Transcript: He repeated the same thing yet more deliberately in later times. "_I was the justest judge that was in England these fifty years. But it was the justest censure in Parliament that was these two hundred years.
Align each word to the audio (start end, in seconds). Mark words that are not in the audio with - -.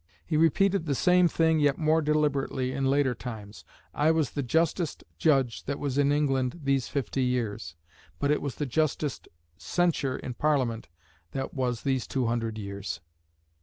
He 0.25 0.35
repeated 0.35 0.87
the 0.87 0.95
same 0.95 1.27
thing 1.27 1.59
yet 1.59 1.77
more 1.77 2.01
deliberately 2.01 2.71
in 2.71 2.85
later 2.89 3.13
times. 3.13 3.63
"_I 3.93 4.11
was 4.11 4.31
the 4.31 4.41
justest 4.41 5.03
judge 5.19 5.65
that 5.65 5.77
was 5.77 5.99
in 5.99 6.11
England 6.11 6.61
these 6.63 6.87
fifty 6.87 7.23
years. 7.23 7.75
But 8.17 8.31
it 8.31 8.41
was 8.41 8.55
the 8.55 8.65
justest 8.65 9.27
censure 9.59 10.17
in 10.17 10.33
Parliament 10.33 10.87
that 11.33 11.53
was 11.53 11.83
these 11.83 12.07
two 12.07 12.25
hundred 12.25 12.57
years. 12.57 12.99